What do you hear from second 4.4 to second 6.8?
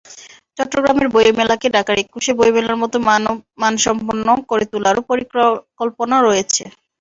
করে তোলারও পরিকল্পনা রয়েছে।